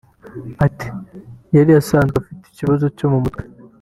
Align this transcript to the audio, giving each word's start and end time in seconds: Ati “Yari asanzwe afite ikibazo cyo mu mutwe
Ati 0.65 0.87
“Yari 1.55 1.71
asanzwe 1.81 2.15
afite 2.21 2.43
ikibazo 2.49 2.85
cyo 2.97 3.05
mu 3.11 3.19
mutwe 3.23 3.43